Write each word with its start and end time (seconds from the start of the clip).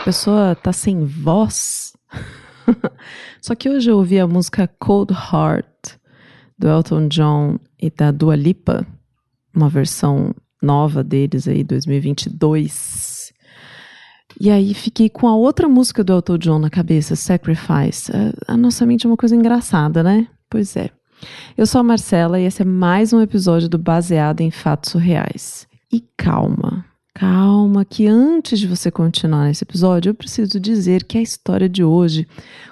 A 0.00 0.02
pessoa 0.02 0.54
tá 0.54 0.72
sem 0.72 1.04
voz. 1.04 1.92
Só 3.42 3.54
que 3.54 3.68
hoje 3.68 3.90
eu 3.90 3.98
ouvi 3.98 4.18
a 4.18 4.26
música 4.26 4.66
Cold 4.78 5.12
Heart 5.12 5.66
do 6.58 6.68
Elton 6.68 7.06
John 7.08 7.58
e 7.78 7.90
da 7.90 8.10
Dua 8.10 8.34
Lipa, 8.34 8.86
uma 9.54 9.68
versão 9.68 10.34
nova 10.62 11.04
deles 11.04 11.46
aí, 11.46 11.62
2022. 11.62 13.30
E 14.40 14.50
aí 14.50 14.72
fiquei 14.72 15.10
com 15.10 15.28
a 15.28 15.36
outra 15.36 15.68
música 15.68 16.02
do 16.02 16.14
Elton 16.14 16.38
John 16.38 16.58
na 16.58 16.70
cabeça, 16.70 17.14
Sacrifice. 17.14 18.10
A, 18.48 18.56
nossa 18.56 18.86
mente 18.86 19.04
é 19.04 19.08
uma 19.10 19.18
coisa 19.18 19.36
engraçada, 19.36 20.02
né? 20.02 20.26
Pois 20.48 20.76
é. 20.76 20.88
Eu 21.58 21.66
sou 21.66 21.78
a 21.78 21.84
Marcela 21.84 22.40
e 22.40 22.44
esse 22.44 22.62
é 22.62 22.64
mais 22.64 23.12
um 23.12 23.20
episódio 23.20 23.68
do 23.68 23.76
Baseado 23.76 24.40
em 24.40 24.50
Fatos 24.50 24.92
Surreais. 24.92 25.68
E 25.92 26.02
calma, 26.16 26.86
calma, 27.20 27.84
que 27.84 28.06
antes 28.06 28.58
de 28.58 28.66
você 28.66 28.90
continuar 28.90 29.44
nesse 29.44 29.62
episódio, 29.62 30.08
eu 30.08 30.14
preciso 30.14 30.58
dizer 30.58 31.04
que 31.04 31.18
a 31.18 31.20
história 31.20 31.68
de 31.68 31.84
hoje 31.84 32.26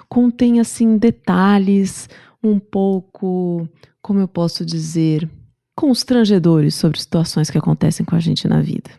contém, 0.09 0.59
assim, 0.59 0.97
detalhes 0.97 2.09
um 2.43 2.57
pouco, 2.57 3.69
como 4.01 4.19
eu 4.19 4.27
posso 4.27 4.65
dizer, 4.65 5.29
constrangedores 5.75 6.73
sobre 6.73 6.99
situações 6.99 7.51
que 7.51 7.59
acontecem 7.59 8.03
com 8.03 8.15
a 8.15 8.19
gente 8.19 8.47
na 8.47 8.59
vida. 8.59 8.89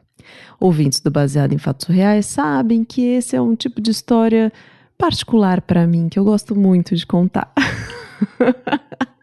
Ouvintes 0.60 1.00
do 1.00 1.10
Baseado 1.10 1.52
em 1.52 1.58
Fatos 1.58 1.88
Reais 1.88 2.26
sabem 2.26 2.84
que 2.84 3.02
esse 3.02 3.34
é 3.34 3.42
um 3.42 3.56
tipo 3.56 3.80
de 3.80 3.90
história 3.90 4.52
particular 4.96 5.62
para 5.62 5.84
mim, 5.84 6.08
que 6.08 6.18
eu 6.18 6.22
gosto 6.22 6.54
muito 6.54 6.94
de 6.94 7.04
contar. 7.04 7.52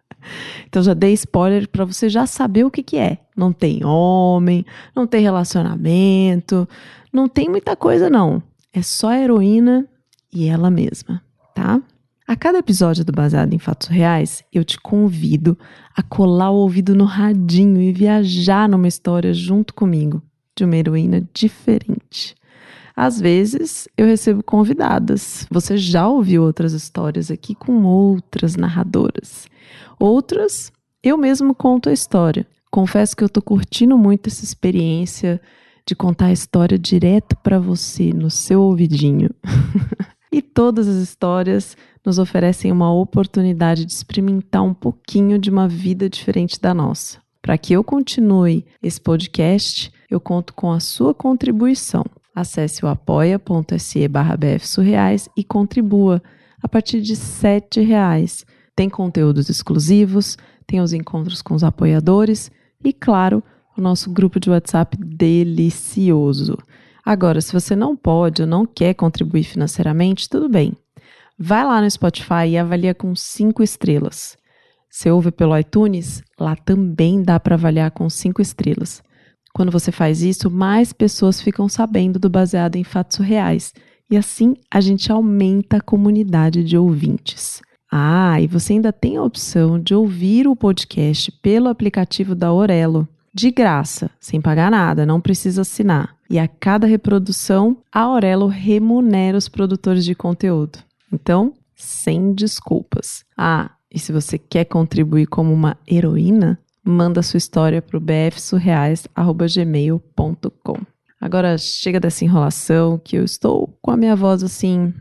Então 0.68 0.82
já 0.82 0.94
dei 0.94 1.14
spoiler 1.14 1.68
para 1.68 1.86
você 1.86 2.10
já 2.10 2.26
saber 2.26 2.66
o 2.66 2.72
que, 2.72 2.84
que 2.84 2.98
é. 2.98 3.18
Não 3.36 3.52
tem 3.52 3.86
homem, 3.86 4.66
não 4.96 5.06
tem 5.06 5.22
relacionamento, 5.22 6.68
não 7.12 7.28
tem 7.28 7.50
muita 7.50 7.76
coisa 7.76 8.10
não. 8.10 8.42
É 8.74 8.82
só 8.82 9.10
a 9.10 9.20
heroína 9.20 9.88
e 10.32 10.48
ela 10.48 10.70
mesma, 10.70 11.22
tá? 11.54 11.82
A 12.28 12.36
cada 12.36 12.58
episódio 12.58 13.06
do 13.06 13.14
Baseado 13.14 13.54
em 13.54 13.60
Fatos 13.60 13.88
Reais, 13.88 14.44
eu 14.52 14.66
te 14.66 14.78
convido 14.78 15.58
a 15.96 16.04
colar 16.04 16.52
o 16.52 16.58
ouvido 16.58 16.94
no 16.94 17.06
radinho 17.06 17.82
e 17.82 17.94
viajar 17.94 18.68
numa 18.68 18.88
história 18.88 19.34
junto 19.34 19.74
comigo, 19.74 20.22
de 20.54 20.66
uma 20.66 20.76
heroína 20.76 21.26
diferente. 21.34 22.36
Às 22.98 23.22
vezes 23.22 23.88
eu 23.96 24.08
recebo 24.08 24.42
convidadas. 24.42 25.46
Você 25.52 25.78
já 25.78 26.08
ouviu 26.08 26.42
outras 26.42 26.74
histórias 26.74 27.30
aqui 27.30 27.54
com 27.54 27.84
outras 27.84 28.56
narradoras. 28.56 29.46
Outras, 30.00 30.72
eu 31.04 31.16
mesmo 31.16 31.54
conto 31.54 31.90
a 31.90 31.94
história. 31.94 32.48
Confesso 32.72 33.16
que 33.16 33.24
eu 33.24 33.30
tô 33.30 33.40
curtindo 33.40 33.96
muito 34.00 34.30
essa 34.30 34.44
experiência 34.44 35.40
de 35.86 35.96
contar 35.96 36.26
a 36.26 36.32
história 36.32 36.78
direto 36.78 37.36
para 37.44 37.60
você, 37.60 38.12
no 38.12 38.32
seu 38.32 38.64
ouvidinho. 38.64 39.30
e 40.34 40.42
todas 40.42 40.88
as 40.88 40.98
histórias 40.98 41.78
nos 42.04 42.18
oferecem 42.18 42.72
uma 42.72 42.92
oportunidade 42.92 43.86
de 43.86 43.92
experimentar 43.92 44.64
um 44.64 44.74
pouquinho 44.74 45.38
de 45.38 45.52
uma 45.52 45.68
vida 45.68 46.10
diferente 46.10 46.60
da 46.60 46.74
nossa. 46.74 47.20
Para 47.44 47.60
que 47.60 47.74
eu 47.74 47.84
continue 47.84 48.66
esse 48.82 49.00
podcast, 49.00 49.92
eu 50.10 50.20
conto 50.20 50.52
com 50.56 50.72
a 50.72 50.80
sua 50.80 51.14
contribuição. 51.14 52.04
Acesse 52.38 52.86
o 52.86 52.88
apoia.se 52.88 54.08
barra 54.08 54.38
bfsurreais 54.38 55.28
e 55.36 55.44
contribua 55.44 56.22
a 56.62 56.70
partir 56.70 57.02
de 57.02 57.16
R$ 57.16 57.84
reais. 57.84 58.46
Tem 58.76 58.88
conteúdos 58.88 59.50
exclusivos, 59.50 60.38
tem 60.68 60.80
os 60.80 60.94
encontros 60.94 61.42
com 61.42 61.56
os 61.56 61.64
apoiadores 61.64 62.52
e, 62.86 62.94
claro, 62.94 63.42
o 63.76 63.82
nosso 63.82 64.12
grupo 64.12 64.40
de 64.40 64.52
WhatsApp 64.52 64.96
delicioso. 64.98 66.60
Agora, 67.04 67.42
se 67.42 67.52
você 67.52 67.76
não 67.76 67.96
pode 67.96 68.44
ou 68.44 68.48
não 68.48 68.68
quer 68.68 68.94
contribuir 68.94 69.44
financeiramente, 69.44 70.30
tudo 70.30 70.48
bem. 70.48 70.74
Vai 71.40 71.66
lá 71.66 71.82
no 71.82 71.90
Spotify 71.90 72.50
e 72.50 72.58
avalia 72.60 72.94
com 72.94 73.16
cinco 73.16 73.64
estrelas. 73.64 74.38
Se 74.92 75.10
ouve 75.10 75.32
pelo 75.32 75.58
iTunes, 75.58 76.22
lá 76.40 76.56
também 76.56 77.24
dá 77.24 77.40
para 77.40 77.56
avaliar 77.56 77.90
com 77.90 78.08
cinco 78.12 78.44
estrelas. 78.44 79.02
Quando 79.58 79.72
você 79.72 79.92
faz 79.92 80.22
isso, 80.22 80.52
mais 80.52 80.94
pessoas 80.94 81.42
ficam 81.42 81.68
sabendo 81.68 82.20
do 82.20 82.30
baseado 82.30 82.76
em 82.76 82.84
fatos 82.84 83.18
reais 83.18 83.74
e 84.08 84.16
assim 84.16 84.56
a 84.70 84.80
gente 84.80 85.12
aumenta 85.12 85.78
a 85.78 85.82
comunidade 85.82 86.64
de 86.64 86.78
ouvintes. 86.78 87.60
Ah, 87.92 88.40
e 88.40 88.46
você 88.46 88.74
ainda 88.74 88.94
tem 88.94 89.18
a 89.18 89.24
opção 89.24 89.80
de 89.80 89.96
ouvir 89.96 90.48
o 90.48 90.56
podcast 90.56 91.32
pelo 91.42 91.70
aplicativo 91.70 92.36
da 92.36 92.54
Orelo, 92.54 93.08
de 93.34 93.50
graça, 93.50 94.12
sem 94.20 94.40
pagar 94.40 94.70
nada, 94.70 95.08
não 95.08 95.20
precisa 95.20 95.62
assinar. 95.62 96.16
E 96.30 96.38
a 96.38 96.48
cada 96.48 96.86
reprodução, 96.86 97.78
a 97.92 98.02
Aurelo 98.02 98.46
remunera 98.46 99.40
os 99.40 99.50
produtores 99.50 100.06
de 100.06 100.14
conteúdo. 100.14 100.78
Então, 101.12 101.52
sem 101.76 102.32
desculpas. 102.32 103.26
Ah, 103.36 103.72
e 103.92 103.98
se 103.98 104.12
você 104.12 104.38
quer 104.38 104.66
contribuir 104.66 105.26
como 105.26 105.52
uma 105.52 105.76
heroína, 105.90 106.60
manda 106.88 107.22
sua 107.22 107.38
história 107.38 107.82
para 107.82 107.98
o 107.98 108.00
bfsurreais.gmail.com. 108.00 110.78
Agora 111.20 111.58
chega 111.58 112.00
dessa 112.00 112.24
enrolação 112.24 113.02
que 113.04 113.18
eu 113.18 113.24
estou 113.24 113.76
com 113.82 113.90
a 113.92 113.98
minha 113.98 114.16
voz 114.16 114.44
assim, 114.44 114.94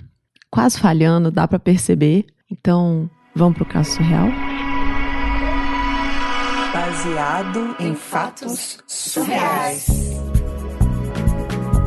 quase 0.51 0.79
falhando, 0.79 1.31
dá 1.31 1.47
para 1.47 1.59
perceber. 1.59 2.25
Então, 2.51 3.11
vamos 3.35 3.59
para 3.59 3.65
o 3.65 3.69
caso 3.69 3.91
surreal? 3.93 4.29
Baseado 6.73 7.77
em 7.79 7.95
fatos 7.95 8.79
surreais. 8.87 9.87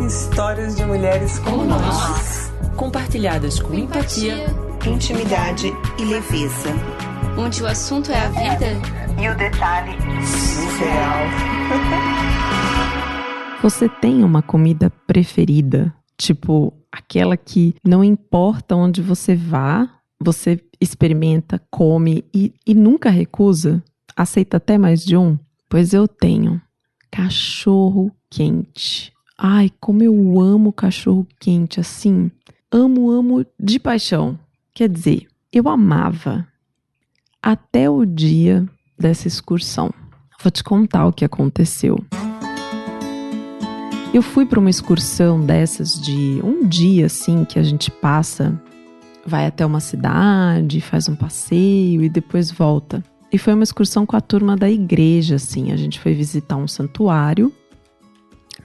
Histórias 0.06 0.76
de 0.76 0.86
mulheres 0.86 1.40
como 1.40 1.66
nós 1.66 2.54
compartilhadas 2.76 3.60
com 3.60 3.74
empatia, 3.74 4.46
intimidade 4.86 5.74
e 6.00 6.06
leveza. 6.06 6.70
Onde 7.40 7.64
o 7.64 7.68
assunto 7.68 8.12
é 8.12 8.20
a 8.20 8.30
vida 8.30 8.66
e 9.22 9.30
o 9.30 9.38
detalhe 9.38 9.92
surreal. 10.26 11.24
Você 13.64 13.88
tem 13.88 14.24
uma 14.24 14.42
comida 14.42 14.90
preferida? 15.08 15.94
Tipo, 16.18 16.74
aquela 16.92 17.38
que 17.38 17.74
não 17.84 18.04
importa 18.04 18.76
onde 18.76 19.02
você 19.02 19.36
vá, 19.36 19.90
você 20.20 20.62
experimenta, 20.82 21.62
come 21.72 22.26
e, 22.34 22.54
e 22.68 22.74
nunca 22.74 23.10
recusa? 23.10 23.82
Aceita 24.16 24.58
até 24.58 24.78
mais 24.78 25.04
de 25.06 25.16
um? 25.16 25.40
Pois 25.70 25.94
eu 25.94 26.08
tenho. 26.08 26.62
Cachorro 27.10 28.12
quente. 28.30 29.14
Ai, 29.38 29.72
como 29.80 30.04
eu 30.04 30.42
amo 30.42 30.74
cachorro 30.74 31.26
quente 31.40 31.80
assim 31.80 32.30
amo, 32.72 33.10
amo 33.10 33.46
de 33.60 33.80
paixão. 33.80 34.40
Quer 34.74 34.90
dizer, 34.90 35.28
eu 35.52 35.68
amava 35.68 36.48
até 37.42 37.90
o 37.90 38.06
dia 38.06 38.68
dessa 38.98 39.28
excursão. 39.28 39.92
Vou 40.42 40.52
te 40.52 40.64
contar 40.64 41.08
o 41.08 41.14
que 41.14 41.26
aconteceu. 41.26 41.98
Eu 44.14 44.22
fui 44.22 44.46
para 44.46 44.60
uma 44.60 44.70
excursão 44.70 45.40
dessas 45.40 46.00
de 46.02 46.42
um 46.44 46.68
dia 46.68 47.06
assim 47.06 47.46
que 47.46 47.60
a 47.60 47.64
gente 47.64 47.92
passa, 47.92 48.60
vai 49.26 49.46
até 49.46 49.66
uma 49.66 49.80
cidade, 49.80 50.82
faz 50.82 51.08
um 51.08 51.16
passeio 51.16 52.04
e 52.04 52.10
depois 52.10 52.52
volta. 52.52 53.04
E 53.32 53.38
foi 53.38 53.54
uma 53.54 53.64
excursão 53.64 54.06
com 54.06 54.16
a 54.16 54.22
turma 54.22 54.56
da 54.58 54.70
igreja, 54.70 55.36
assim. 55.36 55.72
A 55.72 55.78
gente 55.78 56.00
foi 56.00 56.16
visitar 56.16 56.56
um 56.56 56.68
santuário 56.68 57.54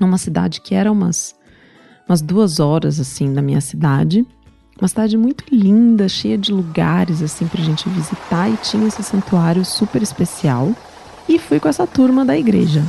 numa 0.00 0.16
cidade 0.16 0.60
que 0.60 0.74
era 0.74 0.90
umas 0.90 1.34
umas 2.08 2.20
duas 2.20 2.60
horas 2.60 3.00
assim 3.00 3.32
da 3.32 3.42
minha 3.42 3.60
cidade. 3.60 4.26
Uma 4.80 4.88
cidade 4.88 5.16
muito 5.16 5.44
linda, 5.50 6.08
cheia 6.08 6.36
de 6.36 6.52
lugares 6.52 7.22
assim 7.22 7.46
pra 7.46 7.62
gente 7.62 7.88
visitar 7.88 8.48
e 8.48 8.56
tinha 8.56 8.86
esse 8.86 9.02
santuário 9.02 9.64
super 9.64 10.02
especial. 10.02 10.72
E 11.28 11.38
fui 11.38 11.60
com 11.60 11.68
essa 11.68 11.86
turma 11.86 12.24
da 12.24 12.36
igreja, 12.36 12.84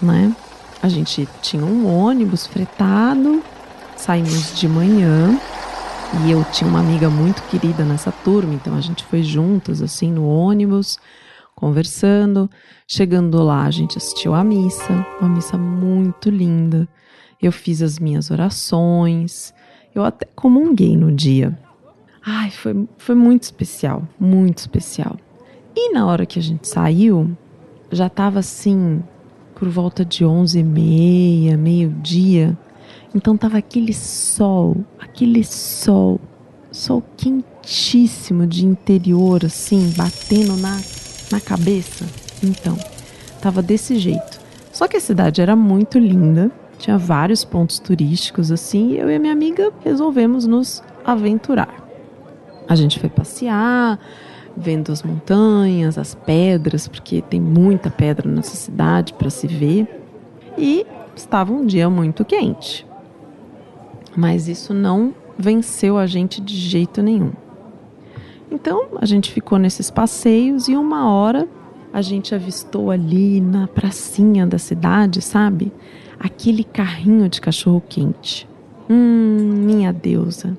né? 0.00 0.34
A 0.82 0.88
gente 0.88 1.28
tinha 1.42 1.64
um 1.64 1.86
ônibus 1.86 2.46
fretado, 2.46 3.42
saímos 3.96 4.58
de 4.58 4.66
manhã 4.66 5.38
e 6.24 6.30
eu 6.30 6.44
tinha 6.52 6.68
uma 6.68 6.80
amiga 6.80 7.10
muito 7.10 7.42
querida 7.44 7.84
nessa 7.84 8.10
turma, 8.10 8.54
então 8.54 8.74
a 8.76 8.80
gente 8.80 9.04
foi 9.04 9.22
juntas 9.22 9.82
assim 9.82 10.10
no 10.10 10.26
ônibus, 10.26 10.98
conversando. 11.54 12.50
Chegando 12.88 13.42
lá, 13.42 13.64
a 13.64 13.70
gente 13.70 13.98
assistiu 13.98 14.34
à 14.34 14.42
missa, 14.42 15.06
uma 15.20 15.28
missa 15.28 15.58
muito 15.58 16.30
linda 16.30 16.88
eu 17.40 17.52
fiz 17.52 17.82
as 17.82 17.98
minhas 17.98 18.30
orações, 18.30 19.52
eu 19.98 20.04
até 20.04 20.26
comunguei 20.34 20.96
no 20.96 21.10
dia. 21.10 21.58
Ai, 22.24 22.50
foi, 22.50 22.86
foi 22.98 23.14
muito 23.14 23.44
especial, 23.44 24.06
muito 24.20 24.58
especial. 24.58 25.16
E 25.74 25.92
na 25.92 26.06
hora 26.06 26.26
que 26.26 26.38
a 26.38 26.42
gente 26.42 26.68
saiu, 26.68 27.36
já 27.90 28.06
estava 28.06 28.40
assim, 28.40 29.02
por 29.54 29.68
volta 29.68 30.04
de 30.04 30.24
onze 30.24 30.58
e 30.58 30.62
meia, 30.62 31.56
meio-dia. 31.56 32.56
Então 33.14 33.36
tava 33.36 33.56
aquele 33.58 33.94
sol, 33.94 34.76
aquele 34.98 35.42
sol, 35.44 36.20
sol 36.70 37.02
quentíssimo 37.16 38.46
de 38.46 38.66
interior, 38.66 39.44
assim, 39.44 39.92
batendo 39.96 40.56
na, 40.56 40.78
na 41.30 41.40
cabeça. 41.40 42.04
Então, 42.42 42.76
tava 43.40 43.62
desse 43.62 43.98
jeito. 43.98 44.40
Só 44.72 44.86
que 44.86 44.98
a 44.98 45.00
cidade 45.00 45.40
era 45.40 45.56
muito 45.56 45.98
linda 45.98 46.50
Tinha 46.78 46.98
vários 46.98 47.44
pontos 47.44 47.78
turísticos 47.78 48.52
assim, 48.52 48.92
e 48.92 48.98
eu 48.98 49.10
e 49.10 49.14
a 49.14 49.18
minha 49.18 49.32
amiga 49.32 49.72
resolvemos 49.84 50.46
nos 50.46 50.82
aventurar. 51.04 51.86
A 52.68 52.74
gente 52.74 52.98
foi 52.98 53.08
passear, 53.08 53.98
vendo 54.56 54.90
as 54.90 55.02
montanhas, 55.02 55.98
as 55.98 56.14
pedras, 56.14 56.88
porque 56.88 57.22
tem 57.22 57.40
muita 57.40 57.90
pedra 57.90 58.28
nessa 58.28 58.56
cidade 58.56 59.12
para 59.14 59.30
se 59.30 59.46
ver. 59.46 60.02
E 60.56 60.86
estava 61.14 61.52
um 61.52 61.64
dia 61.64 61.88
muito 61.90 62.24
quente. 62.24 62.86
Mas 64.16 64.48
isso 64.48 64.72
não 64.72 65.14
venceu 65.38 65.98
a 65.98 66.06
gente 66.06 66.40
de 66.40 66.56
jeito 66.56 67.02
nenhum. 67.02 67.32
Então 68.50 68.86
a 69.00 69.04
gente 69.04 69.30
ficou 69.30 69.58
nesses 69.58 69.90
passeios 69.90 70.68
e 70.68 70.74
uma 70.74 71.10
hora 71.10 71.48
a 71.92 72.00
gente 72.00 72.34
avistou 72.34 72.90
ali 72.90 73.40
na 73.40 73.66
pracinha 73.66 74.46
da 74.46 74.58
cidade, 74.58 75.20
sabe? 75.20 75.72
Aquele 76.18 76.64
carrinho 76.64 77.28
de 77.28 77.40
cachorro 77.40 77.82
quente. 77.88 78.48
Hum, 78.88 79.64
minha 79.64 79.92
deusa, 79.92 80.56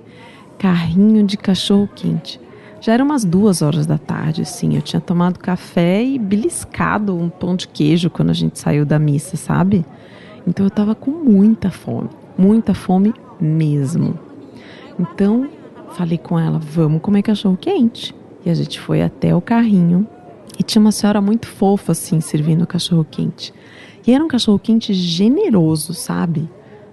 carrinho 0.58 1.26
de 1.26 1.38
cachorro 1.38 1.90
quente. 1.96 2.40
Já 2.80 2.94
eram 2.94 3.06
umas 3.06 3.26
duas 3.26 3.62
horas 3.62 3.86
da 3.86 3.98
tarde, 3.98 4.44
assim. 4.44 4.76
Eu 4.76 4.82
tinha 4.82 5.02
tomado 5.02 5.40
café 5.40 6.04
e 6.04 6.20
beliscado 6.20 7.16
um 7.16 7.30
pão 7.30 7.56
de 7.56 7.68
queijo 7.68 8.10
quando 8.10 8.30
a 8.30 8.34
gente 8.34 8.60
saiu 8.60 8.86
da 8.86 9.00
missa, 9.00 9.36
sabe? 9.36 9.86
Então 10.46 10.66
eu 10.66 10.70
tava 10.70 10.94
com 10.94 11.12
muita 11.12 11.70
fome, 11.70 12.10
muita 12.38 12.74
fome 12.74 13.14
mesmo. 13.42 14.18
Então 15.00 15.50
falei 15.92 16.18
com 16.18 16.40
ela: 16.40 16.60
vamos 16.60 17.02
comer 17.02 17.24
cachorro 17.24 17.58
quente. 17.58 18.16
E 18.46 18.50
a 18.50 18.54
gente 18.54 18.80
foi 18.80 19.02
até 19.02 19.36
o 19.36 19.42
carrinho 19.42 20.08
e 20.58 20.64
tinha 20.64 20.82
uma 20.82 20.92
senhora 20.92 21.20
muito 21.20 21.48
fofa, 21.48 21.92
assim, 21.92 22.22
servindo 22.22 22.64
o 22.64 22.68
cachorro 22.68 23.06
quente. 23.10 23.54
E 24.08 24.14
era 24.14 24.24
um 24.24 24.28
cachorro 24.30 24.58
quente 24.58 24.94
generoso, 24.94 25.94
sabe? 25.94 26.50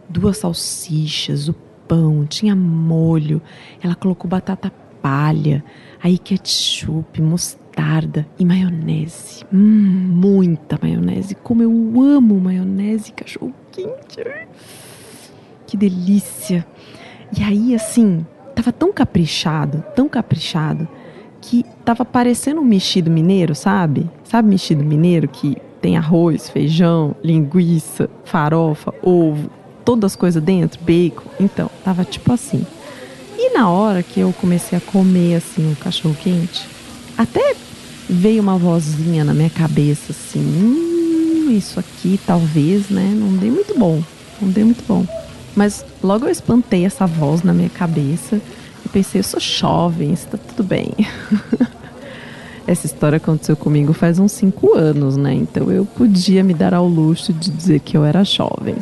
Duas 0.08 0.38
salsichas, 0.38 1.49
o 1.49 1.55
pão, 1.87 2.26
tinha 2.26 2.56
molho. 2.56 3.40
Ela 3.81 3.94
colocou 3.94 4.28
batata 4.28 4.72
palha, 5.00 5.64
aí 6.02 6.19
ketchup, 6.19 7.22
mostarda 7.22 8.26
e 8.37 8.44
maionese. 8.44 9.44
Hum, 9.52 10.08
muita 10.12 10.76
maionese. 10.82 11.37
Como 11.37 11.62
eu 11.62 11.70
amo 12.00 12.40
maionese 12.40 13.12
cachorro 13.12 13.55
quente. 13.70 14.49
Que 15.69 15.76
delícia. 15.76 16.67
E 17.38 17.44
aí, 17.44 17.76
assim, 17.76 18.26
tava 18.56 18.72
tão 18.72 18.93
caprichado, 18.93 19.84
tão 19.94 20.08
caprichado, 20.08 20.88
que 21.40 21.64
tava 21.84 22.05
parecendo 22.05 22.60
um 22.60 22.64
mexido 22.64 23.08
mineiro, 23.08 23.55
sabe? 23.55 24.10
Sabe 24.25 24.49
mexido 24.49 24.82
mineiro 24.82 25.28
que 25.28 25.56
tem 25.84 25.98
arroz, 25.98 26.48
feijão, 26.48 27.14
linguiça, 27.22 28.08
farofa, 28.25 28.90
ovo, 29.02 29.50
todas 29.84 30.12
as 30.12 30.16
coisas 30.16 30.42
dentro, 30.42 30.81
bacon? 30.82 31.28
Então, 31.38 31.70
tava 31.84 32.06
tipo 32.06 32.32
assim. 32.32 32.66
E 33.36 33.52
na 33.52 33.69
hora 33.69 34.02
que 34.02 34.19
eu 34.19 34.32
comecei 34.40 34.78
a 34.78 34.81
comer 34.81 35.34
assim 35.34 35.70
o 35.70 35.76
cachorro 35.76 36.16
quente, 36.19 36.66
até 37.19 37.54
veio 38.08 38.40
uma 38.40 38.56
vozinha 38.56 39.25
na 39.25 39.34
minha 39.34 39.50
cabeça 39.50 40.12
assim, 40.12 40.40
hum, 40.40 41.50
isso 41.50 41.78
aqui 41.78 42.19
talvez, 42.26 42.88
né, 42.88 43.12
não 43.14 43.36
dê 43.36 43.50
muito 43.50 43.78
bom, 43.78 44.02
não 44.40 44.48
dê 44.48 44.64
muito 44.64 44.82
bom. 44.88 45.06
Mas 45.54 45.84
logo 46.02 46.25
eu 46.25 46.31
espantei 46.31 46.86
essa 46.86 47.06
voz 47.06 47.42
na 47.42 47.52
minha 47.52 47.69
cabeça 47.69 48.40
e 48.86 48.88
pensei, 48.88 49.19
eu 49.19 49.25
sou 49.25 49.38
jovem, 49.38 50.14
está 50.14 50.38
tudo 50.38 50.64
bem. 50.64 50.94
essa 52.66 52.87
história 52.87 53.16
aconteceu 53.16 53.56
comigo 53.56 53.93
faz 53.93 54.19
uns 54.19 54.32
cinco 54.32 54.75
anos, 54.75 55.16
né? 55.16 55.34
Então 55.34 55.70
eu 55.70 55.84
podia 55.84 56.43
me 56.43 56.55
dar 56.55 56.72
ao 56.72 56.88
luxo 56.88 57.32
de 57.32 57.50
dizer 57.50 57.81
que 57.81 57.96
eu 57.96 58.05
era 58.05 58.25
jovem. 58.25 58.76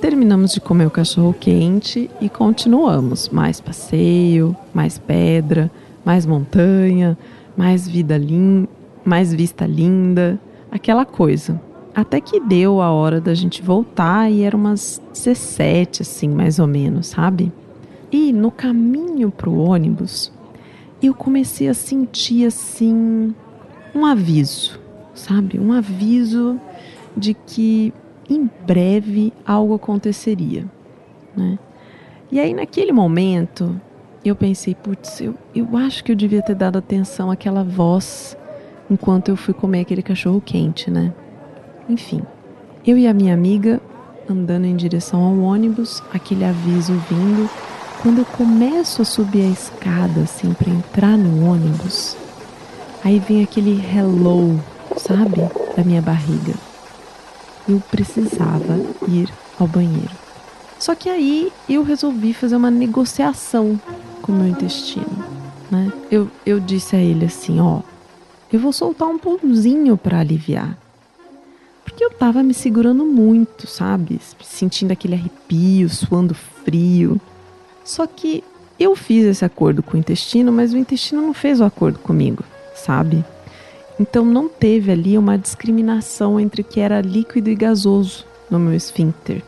Terminamos 0.00 0.52
de 0.52 0.60
comer 0.60 0.86
o 0.86 0.90
cachorro 0.90 1.34
quente 1.38 2.10
e 2.20 2.28
continuamos. 2.28 3.28
Mais 3.28 3.60
passeio, 3.60 4.56
mais 4.74 4.98
pedra, 4.98 5.70
mais 6.04 6.24
montanha, 6.26 7.16
mais 7.56 7.86
vida 7.86 8.16
linda, 8.16 8.68
mais 9.04 9.32
vista 9.32 9.66
linda, 9.66 10.40
aquela 10.70 11.04
coisa. 11.04 11.60
Até 11.94 12.20
que 12.20 12.40
deu 12.40 12.80
a 12.80 12.90
hora 12.90 13.20
da 13.20 13.34
gente 13.34 13.62
voltar 13.62 14.30
e 14.30 14.42
era 14.42 14.56
umas 14.56 15.00
17, 15.12 16.02
assim, 16.02 16.28
mais 16.28 16.58
ou 16.58 16.66
menos, 16.66 17.08
sabe? 17.08 17.52
E 18.10 18.32
no 18.32 18.50
caminho 18.50 19.30
pro 19.30 19.54
ônibus, 19.54 20.32
eu 21.02 21.14
comecei 21.14 21.68
a 21.68 21.74
sentir 21.74 22.46
assim 22.46 23.34
um 23.94 24.06
aviso, 24.06 24.78
sabe? 25.14 25.58
Um 25.58 25.72
aviso 25.72 26.60
de 27.16 27.34
que 27.34 27.92
em 28.28 28.48
breve 28.66 29.32
algo 29.44 29.74
aconteceria, 29.74 30.64
né? 31.36 31.58
E 32.30 32.38
aí 32.38 32.54
naquele 32.54 32.92
momento 32.92 33.80
eu 34.24 34.36
pensei, 34.36 34.74
putz, 34.74 35.20
eu, 35.20 35.34
eu 35.54 35.76
acho 35.76 36.04
que 36.04 36.12
eu 36.12 36.16
devia 36.16 36.42
ter 36.42 36.54
dado 36.54 36.78
atenção 36.78 37.30
àquela 37.30 37.64
voz 37.64 38.36
enquanto 38.90 39.28
eu 39.28 39.36
fui 39.36 39.54
comer 39.54 39.80
aquele 39.80 40.02
cachorro 40.02 40.40
quente, 40.40 40.90
né? 40.90 41.12
Enfim, 41.88 42.22
eu 42.86 42.98
e 42.98 43.06
a 43.06 43.14
minha 43.14 43.34
amiga 43.34 43.80
andando 44.28 44.64
em 44.64 44.76
direção 44.76 45.22
ao 45.22 45.38
ônibus, 45.38 46.02
aquele 46.12 46.44
aviso 46.44 46.92
vindo. 47.08 47.48
Quando 48.02 48.18
eu 48.18 48.24
começo 48.24 49.02
a 49.02 49.04
subir 49.04 49.42
a 49.42 49.50
escada 49.50 50.22
assim 50.22 50.54
para 50.54 50.70
entrar 50.70 51.18
no 51.18 51.50
ônibus, 51.50 52.16
aí 53.04 53.18
vem 53.18 53.42
aquele 53.42 53.82
hello, 53.94 54.58
sabe, 54.96 55.40
da 55.76 55.84
minha 55.84 56.00
barriga 56.00 56.54
eu 57.68 57.80
precisava 57.90 58.78
ir 59.08 59.32
ao 59.58 59.66
banheiro. 59.66 60.10
Só 60.78 60.94
que 60.94 61.08
aí 61.08 61.52
eu 61.68 61.82
resolvi 61.82 62.32
fazer 62.32 62.56
uma 62.56 62.70
negociação 62.70 63.80
com 64.22 64.32
o 64.32 64.34
meu 64.34 64.48
intestino. 64.48 65.24
Né? 65.70 65.92
Eu, 66.10 66.30
eu 66.44 66.58
disse 66.58 66.96
a 66.96 66.98
ele 66.98 67.26
assim: 67.26 67.60
ó, 67.60 67.80
eu 68.52 68.58
vou 68.58 68.72
soltar 68.72 69.08
um 69.08 69.18
pãozinho 69.18 69.96
para 69.96 70.20
aliviar. 70.20 70.76
Porque 71.84 72.04
eu 72.04 72.10
tava 72.10 72.42
me 72.42 72.54
segurando 72.54 73.04
muito, 73.04 73.66
sabe? 73.66 74.20
Sentindo 74.42 74.92
aquele 74.92 75.14
arrepio, 75.14 75.88
suando 75.88 76.34
frio. 76.34 77.20
Só 77.84 78.06
que 78.06 78.44
eu 78.78 78.96
fiz 78.96 79.24
esse 79.24 79.44
acordo 79.44 79.82
com 79.82 79.96
o 79.96 80.00
intestino, 80.00 80.50
mas 80.50 80.72
o 80.72 80.78
intestino 80.78 81.20
não 81.20 81.34
fez 81.34 81.60
o 81.60 81.64
acordo 81.64 81.98
comigo, 81.98 82.42
sabe? 82.74 83.24
Então 83.98 84.24
não 84.24 84.48
teve 84.48 84.90
ali 84.90 85.18
uma 85.18 85.36
discriminação 85.36 86.40
entre 86.40 86.62
o 86.62 86.64
que 86.64 86.80
era 86.80 87.02
líquido 87.02 87.50
e 87.50 87.54
gasoso 87.54 88.24
no 88.50 88.58
meu 88.58 88.72
esfíncter. 88.72 89.42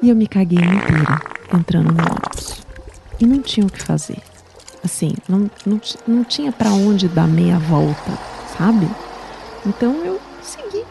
E 0.00 0.08
eu 0.08 0.14
me 0.16 0.28
caguei 0.28 0.58
inteira 0.58 1.20
entrando 1.52 1.92
no 1.92 2.00
ônibus. 2.00 2.62
E 3.18 3.26
não 3.26 3.42
tinha 3.42 3.66
o 3.66 3.70
que 3.70 3.82
fazer. 3.82 4.18
Assim, 4.82 5.12
não, 5.28 5.50
não, 5.66 5.80
não 6.06 6.24
tinha 6.24 6.52
para 6.52 6.70
onde 6.70 7.08
dar 7.08 7.26
meia 7.26 7.58
volta, 7.58 8.16
sabe? 8.56 8.88
Então 9.66 9.96
eu 10.04 10.20
segui 10.40 10.84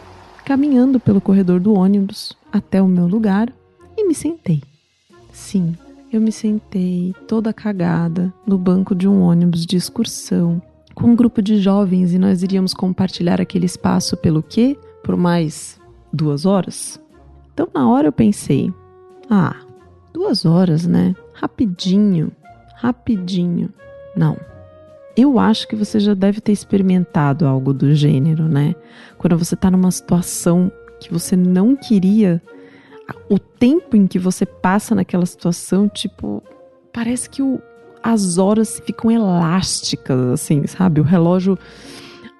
caminhando 0.44 1.00
pelo 1.00 1.20
corredor 1.20 1.58
do 1.58 1.72
ônibus 1.72 2.36
até 2.52 2.80
o 2.82 2.86
meu 2.86 3.06
lugar 3.06 3.50
e 3.96 4.06
me 4.06 4.14
sentei. 4.14 4.62
Sim, 5.32 5.76
eu 6.12 6.20
me 6.20 6.32
sentei 6.32 7.14
toda 7.28 7.52
cagada 7.52 8.32
no 8.46 8.58
banco 8.58 8.94
de 8.94 9.06
um 9.06 9.20
ônibus 9.20 9.64
de 9.64 9.76
excursão 9.76 10.60
com 10.94 11.08
um 11.08 11.16
grupo 11.16 11.40
de 11.40 11.58
jovens 11.58 12.12
e 12.12 12.18
nós 12.18 12.42
iríamos 12.42 12.74
compartilhar 12.74 13.40
aquele 13.40 13.66
espaço 13.66 14.16
pelo 14.16 14.42
quê? 14.42 14.76
Por 15.02 15.16
mais 15.16 15.80
duas 16.12 16.44
horas? 16.44 17.00
Então, 17.54 17.68
na 17.72 17.88
hora 17.88 18.08
eu 18.08 18.12
pensei: 18.12 18.72
ah, 19.28 19.56
duas 20.12 20.44
horas, 20.44 20.86
né? 20.86 21.14
Rapidinho, 21.32 22.32
rapidinho. 22.74 23.72
Não. 24.16 24.36
Eu 25.16 25.38
acho 25.38 25.66
que 25.68 25.76
você 25.76 25.98
já 26.00 26.14
deve 26.14 26.40
ter 26.40 26.52
experimentado 26.52 27.46
algo 27.46 27.72
do 27.72 27.94
gênero, 27.94 28.44
né? 28.44 28.74
Quando 29.18 29.38
você 29.38 29.56
tá 29.56 29.70
numa 29.70 29.90
situação 29.90 30.70
que 31.00 31.12
você 31.12 31.36
não 31.36 31.74
queria, 31.74 32.42
o 33.28 33.38
tempo 33.38 33.96
em 33.96 34.06
que 34.06 34.18
você 34.18 34.44
passa 34.44 34.94
naquela 34.94 35.26
situação, 35.26 35.88
tipo, 35.88 36.42
parece 36.92 37.28
que 37.28 37.42
o, 37.42 37.60
as 38.02 38.38
horas 38.38 38.80
ficam 38.80 39.10
elásticas, 39.10 40.18
assim, 40.32 40.66
sabe? 40.66 41.00
O 41.00 41.04
relógio 41.04 41.58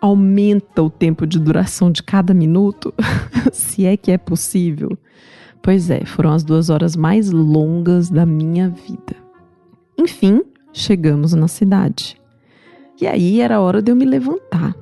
aumenta 0.00 0.82
o 0.82 0.90
tempo 0.90 1.26
de 1.26 1.38
duração 1.38 1.90
de 1.90 2.02
cada 2.02 2.32
minuto, 2.32 2.94
se 3.52 3.84
é 3.84 3.96
que 3.96 4.10
é 4.10 4.18
possível. 4.18 4.96
Pois 5.62 5.90
é, 5.90 6.04
foram 6.06 6.32
as 6.32 6.42
duas 6.42 6.70
horas 6.70 6.96
mais 6.96 7.30
longas 7.30 8.08
da 8.08 8.24
minha 8.24 8.70
vida. 8.70 9.14
Enfim, 9.98 10.42
chegamos 10.72 11.34
na 11.34 11.48
cidade. 11.48 12.18
E 13.00 13.06
aí 13.06 13.40
era 13.40 13.60
hora 13.60 13.82
de 13.82 13.92
eu 13.92 13.96
me 13.96 14.06
levantar. 14.06 14.74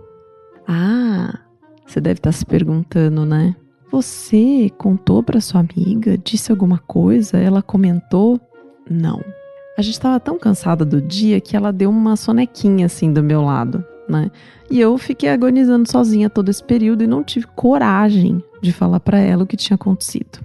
Ah, 0.66 1.40
você 1.84 2.00
deve 2.00 2.18
estar 2.18 2.32
se 2.32 2.46
perguntando, 2.46 3.24
né? 3.24 3.56
Você 3.90 4.70
contou 4.76 5.22
para 5.22 5.40
sua 5.40 5.60
amiga, 5.60 6.18
disse 6.18 6.52
alguma 6.52 6.78
coisa, 6.78 7.38
ela 7.38 7.62
comentou? 7.62 8.38
Não. 8.88 9.22
A 9.78 9.82
gente 9.82 9.94
estava 9.94 10.20
tão 10.20 10.38
cansada 10.38 10.84
do 10.84 11.00
dia 11.00 11.40
que 11.40 11.56
ela 11.56 11.72
deu 11.72 11.88
uma 11.88 12.16
sonequinha 12.16 12.86
assim 12.86 13.12
do 13.12 13.22
meu 13.22 13.42
lado, 13.42 13.82
né? 14.08 14.30
E 14.70 14.78
eu 14.78 14.98
fiquei 14.98 15.30
agonizando 15.30 15.90
sozinha 15.90 16.28
todo 16.28 16.50
esse 16.50 16.62
período 16.62 17.02
e 17.02 17.06
não 17.06 17.24
tive 17.24 17.46
coragem 17.46 18.42
de 18.60 18.72
falar 18.72 19.00
para 19.00 19.18
ela 19.18 19.44
o 19.44 19.46
que 19.46 19.56
tinha 19.56 19.76
acontecido. 19.76 20.40